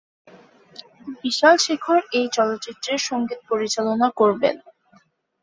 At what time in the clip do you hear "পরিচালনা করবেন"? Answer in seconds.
3.49-4.55